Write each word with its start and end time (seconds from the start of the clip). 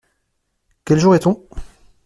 Quel 0.83 0.97
jour 0.97 1.13
est-on? 1.13 1.47